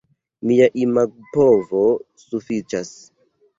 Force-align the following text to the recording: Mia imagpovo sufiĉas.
Mia 0.51 0.67
imagpovo 0.85 1.83
sufiĉas. 2.25 2.93